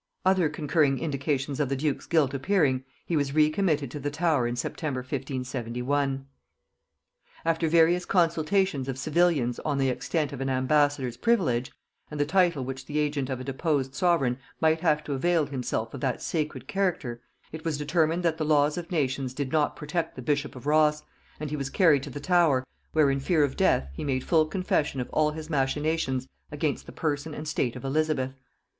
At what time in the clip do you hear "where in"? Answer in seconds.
22.91-23.19